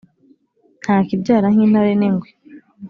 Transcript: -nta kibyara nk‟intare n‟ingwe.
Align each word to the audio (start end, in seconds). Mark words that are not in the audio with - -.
-nta 0.81 0.95
kibyara 1.07 1.47
nk‟intare 1.53 1.93
n‟ingwe. 1.99 2.29